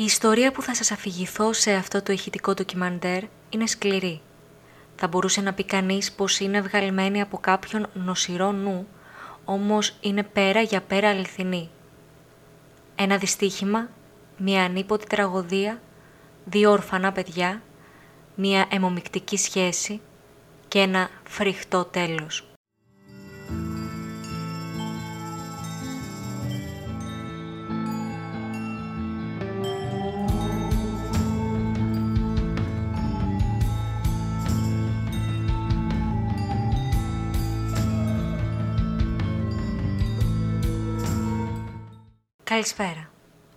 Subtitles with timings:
[0.00, 4.20] Η ιστορία που θα σας αφηγηθώ σε αυτό το ηχητικό ντοκιμαντέρ είναι σκληρή.
[4.96, 8.86] Θα μπορούσε να πει κανείς πως είναι βγαλμένη από κάποιον νοσηρό νου,
[9.44, 11.70] όμως είναι πέρα για πέρα αληθινή.
[12.96, 13.88] Ένα δυστύχημα,
[14.36, 15.80] μια ανίποτη τραγωδία,
[16.44, 17.62] δύο ορφανά παιδιά,
[18.34, 20.00] μια αιμομικτική σχέση
[20.68, 22.49] και ένα φρικτό τέλος.
[42.50, 43.10] Καλησπέρα.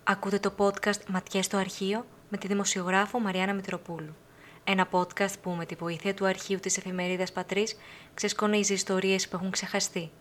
[0.04, 4.16] Ακούτε το podcast «Ματιές στο αρχείο» με τη δημοσιογράφο Μαριάννα Μητροπούλου.
[4.64, 7.78] Ένα podcast που με τη βοήθεια του αρχείου της εφημερίδας Πατρίς
[8.14, 10.12] ξεσκονίζει ιστορίες που έχουν ξεχαστεί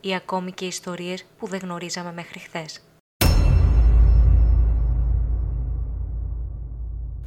[0.00, 2.82] ή ακόμη και ιστορίες που δεν γνωρίζαμε μέχρι χθες.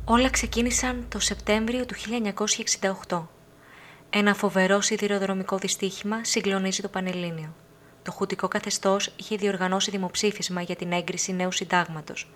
[0.06, 1.96] Όλα ξεκίνησαν το Σεπτέμβριο του
[3.08, 3.28] 1968.
[4.09, 7.54] Ένα φοβερό σιδηροδρομικό δυστύχημα συγκλονίζει το Πανελλήνιο
[8.04, 12.30] το χουτικό καθεστώς είχε διοργανώσει δημοψήφισμα για την έγκριση νέου συντάγματος.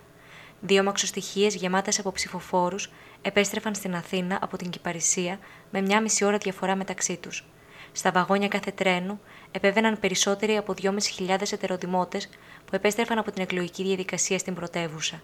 [0.60, 2.90] Δύο μαξοστοιχίε γεμάτες από ψηφοφόρους
[3.22, 5.38] επέστρεφαν στην Αθήνα από την Κυπαρισία
[5.70, 7.44] με μια μισή ώρα διαφορά μεταξύ τους.
[7.92, 12.28] Στα βαγόνια κάθε τρένου επέβαιναν περισσότεροι από 2.500 ετεροδημότες
[12.64, 15.22] που επέστρεφαν από την εκλογική διαδικασία στην πρωτεύουσα.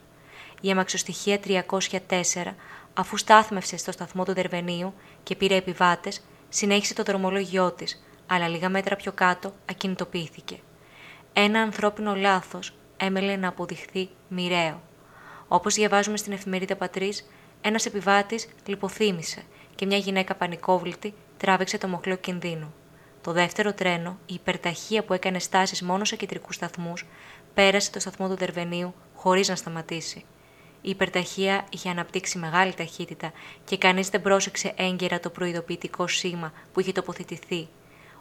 [0.60, 2.54] Η αμαξοστοιχεία 304,
[2.94, 8.68] αφού στάθμευσε στο σταθμό του Δερβενίου και πήρε επιβάτες, συνέχισε το δρομολόγιό της, αλλά λίγα
[8.68, 10.58] μέτρα πιο κάτω ακινητοποιήθηκε.
[11.32, 14.82] Ένα ανθρώπινο λάθος έμελε να αποδειχθεί μοιραίο.
[15.48, 19.42] Όπως διαβάζουμε στην εφημερίδα Πατρίς, ένας επιβάτης λιποθύμησε
[19.74, 22.74] και μια γυναίκα πανικόβλητη τράβηξε το μοχλό κινδύνου.
[23.22, 27.06] Το δεύτερο τρένο, η υπερταχεία που έκανε στάσεις μόνο σε κεντρικούς σταθμούς,
[27.54, 30.24] πέρασε το σταθμό του Δερβενίου χωρίς να σταματήσει.
[30.80, 33.32] Η υπερταχεία είχε αναπτύξει μεγάλη ταχύτητα
[33.64, 37.68] και κανείς δεν πρόσεξε έγκαιρα το προειδοποιητικό σήμα που είχε τοποθετηθεί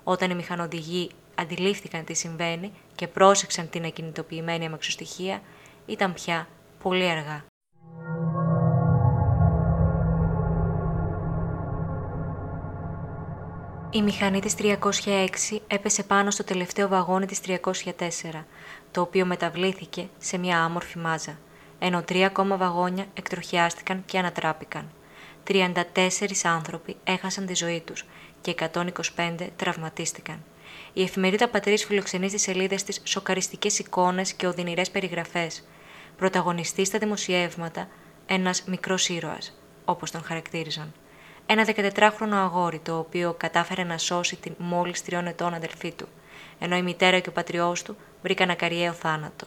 [0.03, 5.41] όταν οι μηχανοδηγοί αντιλήφθηκαν τι συμβαίνει και πρόσεξαν την ακινητοποιημένη αμαξοστοιχεία,
[5.85, 6.47] ήταν πια
[6.81, 7.45] πολύ αργά.
[13.95, 17.59] Η μηχανή της 306 έπεσε πάνω στο τελευταίο βαγόνι της 304,
[18.91, 21.37] το οποίο μεταβλήθηκε σε μια άμορφη μάζα,
[21.79, 24.91] ενώ τρία ακόμα βαγόνια εκτροχιάστηκαν και ανατράπηκαν.
[25.47, 25.73] 34
[26.43, 28.05] άνθρωποι έχασαν τη ζωή τους
[28.43, 30.43] και 125 τραυματίστηκαν.
[30.93, 35.67] Η εφημερίδα Πατρίς φιλοξενεί στις σελίδες της σοκαριστικές εικόνες και οδυνηρές περιγραφές.
[36.17, 37.87] Πρωταγωνιστή στα δημοσιεύματα,
[38.25, 40.93] ένας μικρός ήρωας, όπως τον χαρακτήριζαν.
[41.45, 46.07] Ένα 14χρονο αγόρι, το οποίο κατάφερε να σώσει την μόλις τριών ετών αδελφή του,
[46.59, 49.45] ενώ η μητέρα και ο πατριός του βρήκαν ακαριαίο θάνατο.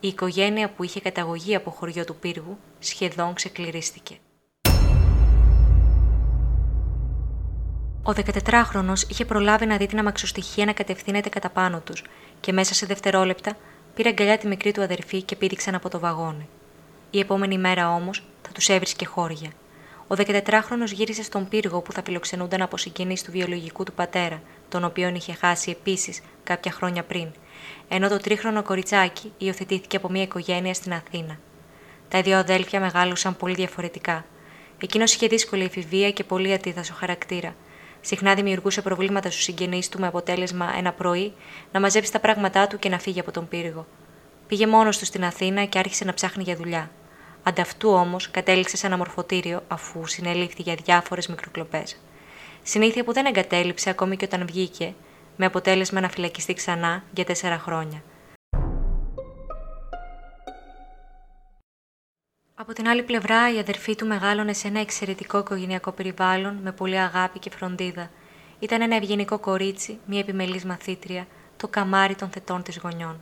[0.00, 4.18] Η οικογένεια που είχε καταγωγή από χωριό του πύργου σχεδόν ξεκληρίστηκε.
[8.10, 12.02] Ο 14χρονο είχε προλάβει να δει την αμαξοστοιχεία να κατευθύνεται κατά πάνω τους
[12.40, 13.56] και μέσα σε δευτερόλεπτα
[13.94, 16.48] πήρε αγκαλιά τη μικρή του αδερφή και πήδηξαν από το βαγόνι.
[17.10, 19.50] Η επόμενη μέρα όμως θα τους έβρισκε χώρια.
[20.06, 24.84] Ο 14χρονο γύρισε στον πύργο που θα φιλοξενούνταν από συγγενείς του βιολογικού του πατέρα, τον
[24.84, 27.28] οποίον είχε χάσει επίσης κάποια χρόνια πριν,
[27.88, 31.38] ενώ το τρίχρονο κοριτσάκι υιοθετήθηκε από μια οικογένεια στην Αθήνα.
[32.08, 34.24] Τα δύο αδέλφια μεγάλωσαν πολύ διαφορετικά.
[34.78, 37.54] Εκείνος είχε δύσκολη εφηβεία και πολύ αντίθασο χαρακτήρα,
[38.00, 41.32] Συχνά δημιουργούσε προβλήματα στους συγγενείς του με αποτέλεσμα ένα πρωί
[41.72, 43.86] να μαζέψει τα πράγματά του και να φύγει από τον πύργο.
[44.46, 46.90] Πήγε μόνος του στην Αθήνα και άρχισε να ψάχνει για δουλειά.
[47.42, 51.96] Ανταυτού όμως κατέληξε σε ένα μορφωτήριο αφού συνελήφθη για διάφορες μικροκλοπές.
[52.62, 54.94] Συνήθεια που δεν εγκατέλειψε ακόμη και όταν βγήκε,
[55.36, 58.02] με αποτέλεσμα να φυλακιστεί ξανά για τέσσερα χρόνια.
[62.60, 66.98] Από την άλλη πλευρά, η αδερφή του μεγάλωνε σε ένα εξαιρετικό οικογενειακό περιβάλλον με πολύ
[66.98, 68.10] αγάπη και φροντίδα.
[68.58, 71.26] Ήταν ένα ευγενικό κορίτσι, μια επιμελής μαθήτρια,
[71.56, 73.20] το καμάρι των θετών της γονιών.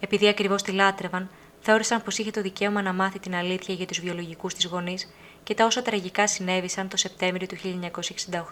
[0.00, 1.30] Επειδή ακριβώς τη λάτρευαν,
[1.60, 5.12] θεώρησαν πως είχε το δικαίωμα να μάθει την αλήθεια για τους βιολογικούς της γονείς
[5.42, 7.56] και τα όσα τραγικά συνέβησαν το Σεπτέμβριο του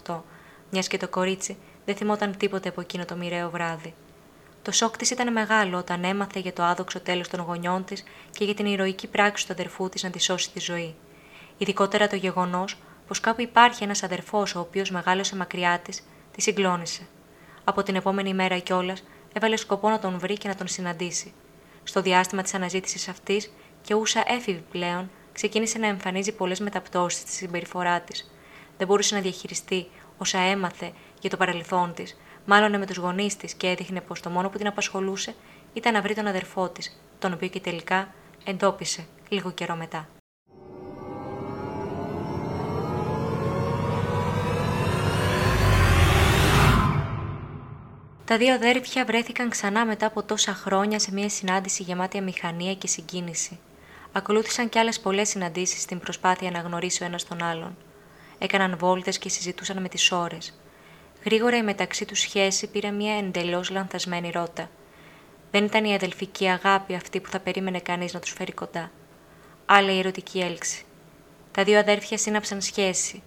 [0.04, 0.20] 1968,
[0.70, 3.94] μιας και το κορίτσι δεν θυμόταν τίποτε από εκείνο το μοιραίο βράδυ.
[4.64, 8.44] Το σοκ της ήταν μεγάλο όταν έμαθε για το άδοξο τέλος των γονιών της και
[8.44, 10.94] για την ηρωική πράξη του αδερφού της να τη σώσει τη ζωή.
[11.58, 12.76] Ειδικότερα το γεγονός
[13.06, 17.06] πως κάπου υπάρχει ένας αδερφός ο οποίος μεγάλωσε μακριά της, τη συγκλώνησε.
[17.64, 19.02] Από την επόμενη μέρα κιόλας
[19.32, 21.32] έβαλε σκοπό να τον βρει και να τον συναντήσει.
[21.84, 23.52] Στο διάστημα της αναζήτησης αυτής,
[23.82, 28.32] και ούσα έφηβη πλέον, ξεκίνησε να εμφανίζει πολλές μεταπτώσεις στη συμπεριφορά της.
[28.78, 29.86] Δεν μπορούσε να διαχειριστεί
[30.18, 34.30] όσα έμαθε για το παρελθόν της, μάλλον με τους γονείς της και έδειχνε πως το
[34.30, 35.34] μόνο που την απασχολούσε
[35.72, 38.14] ήταν να βρει τον αδερφό της, τον οποίο και τελικά
[38.44, 40.08] εντόπισε λίγο καιρό μετά.
[48.24, 52.86] Τα δύο αδέρφια βρέθηκαν ξανά μετά από τόσα χρόνια σε μια συνάντηση γεμάτη αμηχανία και
[52.86, 53.58] συγκίνηση.
[54.12, 57.76] Ακολούθησαν και άλλες πολλές συναντήσεις στην προσπάθεια να γνωρίσει ο ένας τον άλλον.
[58.38, 60.58] Έκαναν βόλτες και συζητούσαν με τις ώρες.
[61.24, 64.70] Γρήγορα η μεταξύ τους σχέση πήρε μια εντελώς λανθασμένη ρότα.
[65.50, 68.90] Δεν ήταν η αδελφική αγάπη αυτή που θα περίμενε κανείς να τους φέρει κοντά.
[69.66, 70.84] Άλλη η ερωτική έλξη.
[71.52, 73.22] Τα δύο αδέρφια σύναψαν σχέση.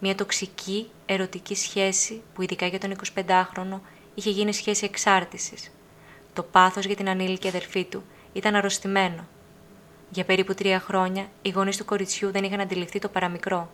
[0.00, 3.80] Μια τοξική, ερωτική σχέση που ειδικά για τον 25χρονο
[4.14, 5.70] είχε γίνει σχέση εξάρτησης.
[6.32, 8.02] Το πάθος για την ανήλικη αδερφή του
[8.32, 9.26] ήταν αρρωστημένο.
[10.10, 13.70] Για περίπου τρία χρόνια, οι γονείς του κοριτσιού δεν είχαν αντιληφθεί το παραμικρό.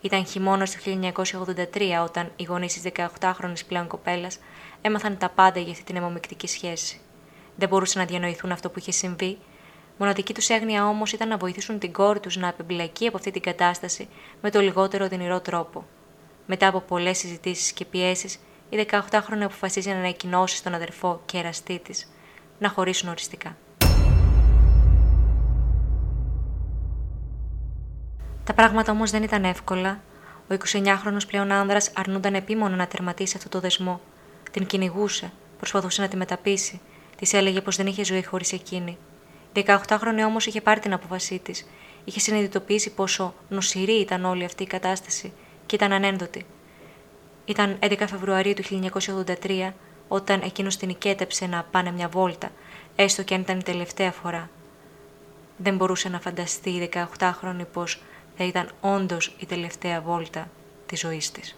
[0.00, 4.38] Ήταν χειμώνας του 1983 όταν οι γονείς της 18χρονη πλέον κοπέλας
[4.80, 7.00] έμαθαν τα πάντα για αυτή την αιμομικτική σχέση.
[7.56, 9.38] Δεν μπορούσαν να διανοηθούν αυτό που είχε συμβεί.
[9.98, 13.42] Μοναδική τους έγνοια όμως ήταν να βοηθήσουν την κόρη τους να απεμπλακεί από αυτή την
[13.42, 14.08] κατάσταση
[14.40, 15.86] με το λιγότερο οδυνηρό τρόπο.
[16.46, 18.38] Μετά από πολλές συζητήσεις και πιέσεις,
[18.68, 22.12] η 18χρονη αποφασίζει να ανακοινώσει στον αδερφό και εραστή της
[22.58, 23.56] να χωρίσουν οριστικά.
[28.50, 30.00] Τα πράγματα όμως δεν ήταν εύκολα.
[30.50, 34.00] Ο 29χρονο πλέον άνδρας αρνούνταν επίμονα να τερματίσει αυτό το δεσμό.
[34.50, 36.80] Την κυνηγούσε, προσπαθούσε να τη μεταπίσει,
[37.16, 38.98] της έλεγε πως δεν είχε ζωή χωρίς εκείνη.
[39.52, 41.66] Η 18χρονη όμως είχε πάρει την απόφασή της.
[42.04, 45.32] Είχε συνειδητοποιήσει πόσο νοσηρή ήταν όλη αυτή η κατάσταση
[45.66, 46.46] και ήταν ανένδοτη.
[47.44, 48.90] Ήταν 11 Φεβρουαρίου του
[49.42, 49.72] 1983
[50.08, 52.50] όταν εκείνος την οικέτεψε να πάνε μια βόλτα,
[52.96, 54.50] έστω και αν ήταν η τελευταία φορά.
[55.56, 58.02] Δεν μπορούσε να φανταστεί η 18χρονη πως
[58.36, 60.48] θα ήταν όντως η τελευταία βόλτα
[60.86, 61.54] της ζωής της.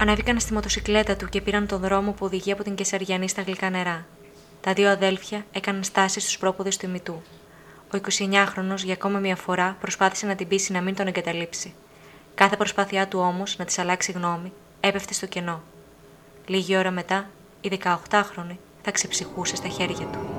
[0.00, 3.70] Ανέβηκαν στη μοτοσυκλέτα του και πήραν τον δρόμο που οδηγεί από την Κεσαριανή στα γλυκά
[3.70, 4.06] νερά.
[4.60, 7.22] Τα δύο αδέλφια έκαναν στάσεις στους πρόποδες του ημιτού.
[7.94, 11.74] Ο 29χρονο για ακόμα μια φορά προσπάθησε να την πείσει να μην τον εγκαταλείψει.
[12.34, 15.62] Κάθε προσπάθειά του όμως να της αλλάξει γνώμη έπεφτε στο κενό.
[16.46, 17.30] Λίγη ώρα μετά,
[17.60, 20.37] η 18χρονη θα ξεψυχούσε στα χέρια του.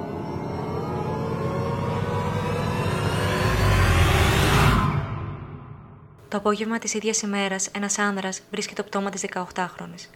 [6.30, 10.10] Το απόγευμα της ίδιας ημέρας, ένας άνδρας βρίσκει το πτώμα της 18χρονη.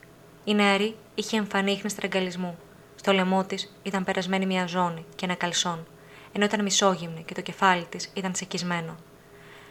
[0.43, 2.57] Η νεαρή είχε εμφανίχνε τραγκαλισμού.
[2.95, 5.87] Στο λαιμό της ήταν περασμένη μια ζώνη και ένα καλσόν,
[6.31, 8.95] ενώ ήταν μισόγυμνη και το κεφάλι της ήταν σεκισμένο.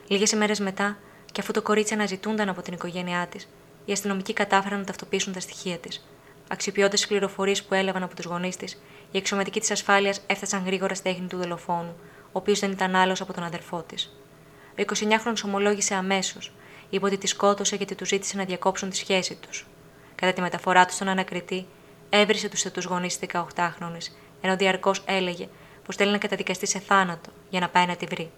[0.06, 0.96] Λίγες ημέρες μετά,
[1.32, 3.48] και αφού το κορίτσι αναζητούνταν από την οικογένειά της,
[3.84, 6.08] οι αστυνομικοί κατάφεραν να ταυτοποιήσουν τα στοιχεία της.
[6.48, 10.94] Αξιοποιώντας τις πληροφορίες που έλαβαν από τους γονείς της, οι εξωματικοί της ασφάλειας έφτασαν γρήγορα
[10.94, 11.96] στη τέχνη του δολοφόνου,
[12.26, 14.16] ο οποίος δεν ήταν άλλος από τον αδερφό της.
[14.78, 16.52] Ο 29χρονο ομολόγησε αμέσως.
[16.90, 19.66] Είπε ότι τη σκότωσε γιατί του ζήτησε να διακόψουν τη σχέση τους.
[20.14, 21.66] Κατά τη μεταφορά του στον ανακριτή,
[22.10, 25.48] έβρισε τους θετού γονείς τη 18χρονη, ενώ διαρκώς έλεγε
[25.84, 28.30] πως θέλει να καταδικαστεί σε θάνατο για να πάει να τη βρει.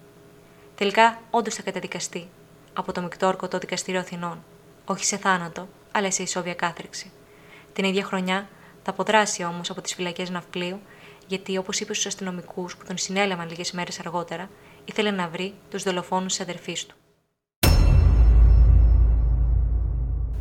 [0.75, 2.28] Τελικά, όντως θα καταδικαστεί
[2.72, 4.44] από το Μικτόρκο Δικαστήριο Αθηνών,
[4.84, 7.10] όχι σε θάνατο, αλλά σε ισόβια κάθριξη.
[7.72, 8.48] Την ίδια χρονιά
[8.82, 10.81] θα αποδράσει όμως από τις φυλακές Ναυπλίου,
[11.26, 14.50] γιατί όπως είπε στους αστυνομικούς που τον συνέλαβαν λίγες μέρες αργότερα,
[14.84, 16.94] ήθελε να βρει τους δολοφόνους της αδερφής του.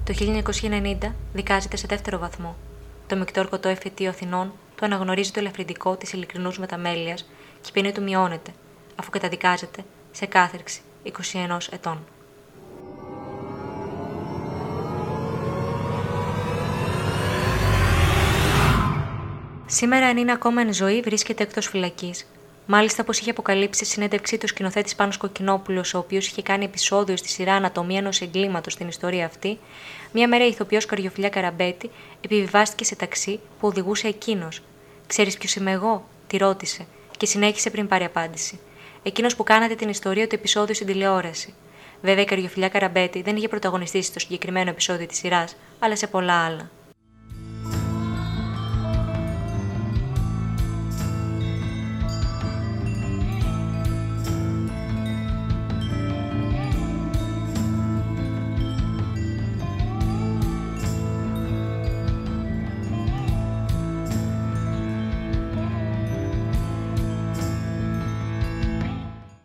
[0.04, 2.56] Το 1990 δικάζεται σε δεύτερο βαθμό.
[3.08, 7.30] Το Μικτόρκο το εφετείο Αθηνών του αναγνωρίζει το ελαφρυντικό της ειλικρινούς μεταμέλειας
[7.62, 8.52] και η ποινή του μειώνεται,
[8.96, 12.06] αφού καταδικάζεται σε κάθερξη 21 ετών.
[19.66, 22.28] Σήμερα, αν είναι ακόμα εν ζωή, βρίσκεται εκτός φυλακής.
[22.66, 27.18] Μάλιστα, όπως είχε αποκαλύψει στη συνέντευξή του σκηνοθέτης Πάνος Κοκκινόπουλος, ο οποίος είχε κάνει επεισόδιο
[27.18, 29.60] στη σειρά Ανατομία ενός εγκλήματος στην ιστορία αυτή,
[30.12, 31.90] μία μέρα η ηθοποιός Καριοφιλιά Καραμπέτη
[32.22, 34.62] επιβιβάστηκε σε ταξί που οδηγούσε εκείνος.
[35.08, 36.86] Ξέρεις ποιος είμαι εγώ, τη ρώτησε
[37.18, 38.60] και συνέχισε πριν πάρει απάντηση.
[39.04, 41.54] Εκείνος που κάνατε την ιστορία του επεισόδιου στην τηλεόραση.
[42.02, 46.46] Βέβαια, η Καριοφιλιά Καραμπέτη δεν είχε πρωταγωνιστήσει στο συγκεκριμένο επεισόδιο της σειράς, αλλά σε πολλά
[46.46, 46.70] άλλα.